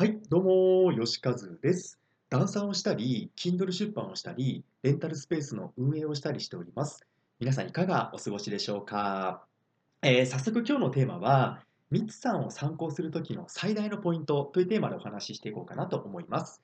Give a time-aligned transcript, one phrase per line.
[0.00, 0.44] はい、どう
[0.84, 2.00] も、よしかずです。
[2.30, 7.06] ダンサーをしたり、Kindle 出版をしたり、レンタルスペースの運営をしたりしております。
[7.38, 9.44] 皆さんいかがお過ごしでしょうか、
[10.00, 16.62] えー、早速今日のテーマは、ミツさんを参考するときの最大のポイントというテーマでお話ししていこうかなと思います。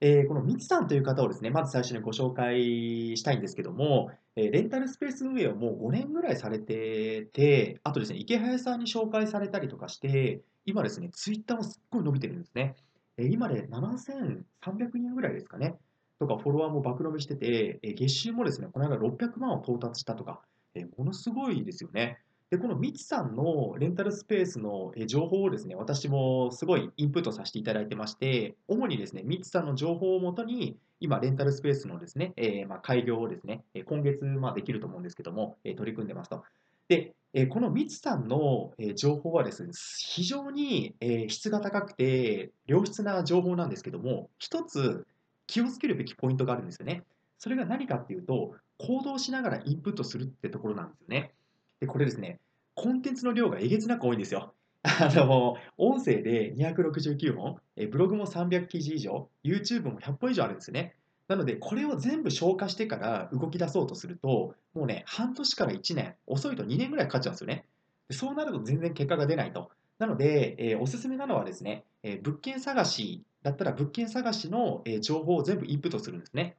[0.00, 12.74] えー、このミツさんという方をですね、まず最初にご紹介したいんですけども、えー、レンタルスペース運営をもう5年ぐらいされてて、あとですね、池早さんに紹介されたりとかして、今ですね、ツイッターもすっごい伸びてるんですね。
[13.16, 15.76] え今で7300人ぐらいですかね。
[16.18, 20.42] とか、フォロワーも爆伸びしてて、え月収もですね、この間600万を到達したとか、
[20.74, 22.18] えものすごいですよね。
[22.50, 36.42] で、このミツさんのレンタルスペースの情報をですね、私もすごいインプットさせていただいてまして、主にですね、ミツさんの情報をもとに、今、レンタルスペースのですね、えー、まあ開業をですね、今月、まあ、できると思うんですけども、取り組んでますと。
[36.88, 45.06] で、えこのミツさんの、え情報はですね、非常に、え質が高くて、良質な情報なんですけども、一つ
[45.46, 47.02] 気をつけるべきポイントがあるんですよね。
[47.38, 51.32] それが何かっていうと、行動しながらインプットするってところなんですよね。
[51.80, 52.40] で、これですね、
[52.74, 54.54] コンテンツの量がえげつなく多いんですよ。
[54.82, 60.94] あの、音声で269本、えブログも300記事以上、YouTube も100本以上あるんですよね。
[61.28, 67.64] なので、これを全部消化してから動き出そうとすると、もうね、半年から1年、遅いと2年ぐらいかかっちゃうんですよね。
[68.10, 69.70] そうなると全然結果が出ないと。
[69.98, 76.56] なので、えー、おすすめなのはですね、えー、物件探しだったら物件探しの、えー、情報を全部インプットするんですね。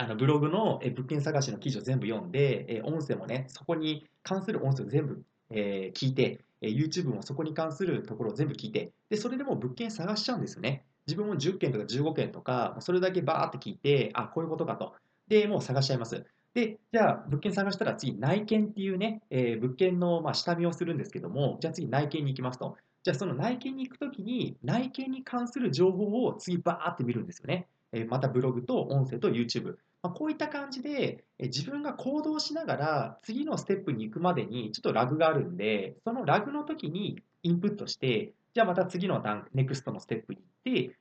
[0.00, 10.84] あのブログの、え物件探しの記事を全部読んで、え音声もね、そこに関する音声を全部、え聞いて、え YouTube もそこに関するところを全部聞いて、でそれでも物件探しちゃうんですよね。
[11.08, 14.92] 自分も10件とか15件とか、それだけバーって聞いて、あ、こういうことかと。
[15.26, 16.26] で、もう探しちゃいます。
[16.52, 22.76] で、じゃあ、物件探したら次、内見っていうね、えー、物件の、ま、下見をするんですけども、じゃあ次、内見に行きますと。
[23.02, 27.66] じゃあ、その内見に行くときに、内見に関する情報を次、バーって見るんですよね。
[27.92, 29.76] えー、またブログと音声と YouTube。
[30.02, 40.97] まあ、こういった感じで、え自分が行動しながら次のステップに行くまでにちょっとラグがあるんで、そのラグの時にインプットして、じゃあまた次の段、ネクストのステップに行って、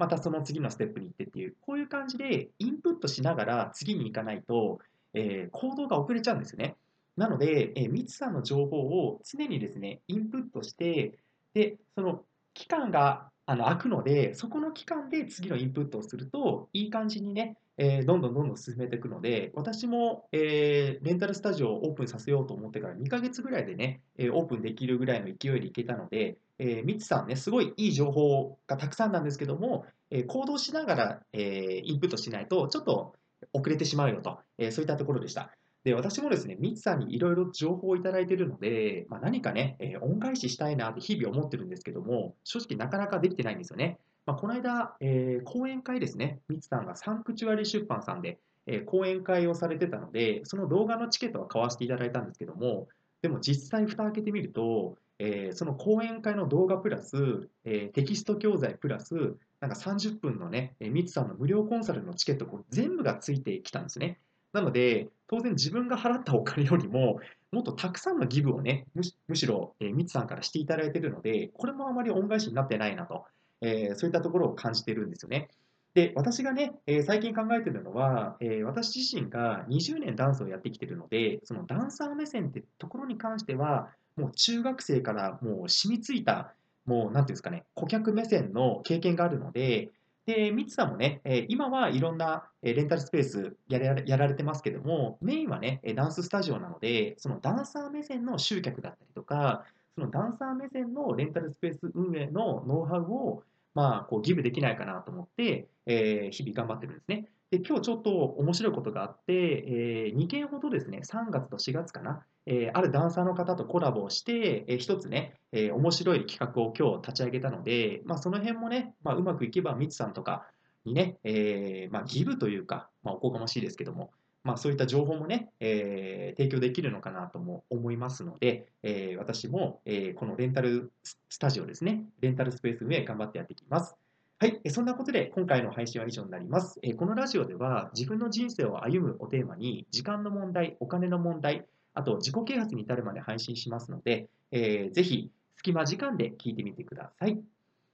[0.00, 4.78] またその次のステップに行ってっていう、こういう感じでインプットしながら次に行かないと、
[5.12, 6.76] えー、行動が遅れちゃうんですよね。
[7.18, 11.18] なので、えー、ミツさんの情報を常にですね、インプットして、
[11.52, 12.24] で、その
[12.54, 33.16] 期間があの空くので、そこの期間で次のインプットをすると、いい感じにね、えー、どんどんどんどん進めていくので、私も、えー、レンタルスタジオをオープンさせようと思ってから2ヶ月ぐらいでね、えー、オープンできるぐらいの勢いでいけたので、えー、ミツさんね、すごいいい情報がたくさんなんですけども、えー、行動しながら、えー、インプットしないと、ちょっと
[33.52, 35.50] 遅れてしまうよと、えー、そういったところでした。
[35.84, 43.98] で、私もですね、ミツさんにいろいろ情報をいただいているので、まあ、何かね、えー、恩返ししたいなって日々思ってるんですけども、正直なかなかできてないんですよね。
[44.26, 52.88] まあ、この間、えー、講演会ですね、ミツさんがサンクチュアリ出版さんで、えー、講演会をされてたので、その動画のチケットは買わせていただいたんですけども、
[53.22, 59.14] でも実際蓋開けてみると、えー、その講演会の動画プラス、えー、テキスト教材プラス、
[59.60, 64.18] なんか30分のね、えー、ミツさんの無料コンサルのチケット、これ全部がついてきたんですね。
[64.52, 67.20] なので、当然自分が払ったお金よりも、
[67.52, 68.86] もっとたくさんのギブをね、
[69.28, 73.24] むしろ、えー、ミツさんからしていただいているので、これもあまり恩返しになってないなと。
[73.60, 75.48] えー、そういったところを感じてるんですよね。
[75.94, 86.54] で、私がね、えー、最近考えてるのは、えー、私自身が20年ダンスをやってきてるので、そのダンサー目線ってところに関しては、もう中学生からもう染みついた、
[86.86, 89.90] もうなんていうんですかね、顧客目線の経験があるので、
[90.26, 93.78] で、ミツさんもね、え今はいろんなレンタルスペースや
[94.16, 99.64] られてますけども、メインはね、ダンススタジオなので、そのダンサー目線の集客だったりとか、
[99.94, 103.42] そのダンサー目線のレンタルスペース運営のノウハウを
[103.74, 107.28] まあ、こうギブできないかなと思って、えー、日々頑張ってるんですね。
[107.50, 120.46] で、今日ちょっと面白いことがあって、えー、2件ほどですね、3月と4月かな、えー、あるダンサーの方とコラボをして、えー、一つね、えー、面白い企画を今日立ち上げたので、まあ、その辺もね、まあ、うまくいけば、ミツさんとか
[120.84, 124.12] にね、えーまあ、ギブというか、ま、おこがましいですけども、
[124.44, 133.96] まあ、そういった情報もね、え、提供できるのかなとも思いますので、え、私も、え、このレンタルスタジオですね、レンタルスペース運営頑張ってやっていきます。
[134.42, 136.80] はい、そんなことで今回の配信は以上になります。
[136.96, 147.38] このラジオでは自分の人生を歩むをテーマに時間の問題、お金の問題、あと自己啓発に至るまで配信しますので、えー、ぜひ隙間時間で聞いてみてください。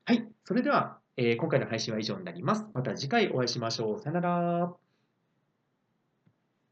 [0.05, 2.65] はい、それでは、えー、今回の配信は以上になります。
[2.75, 4.01] また次回お会いしましょう。
[4.01, 4.86] さよなら。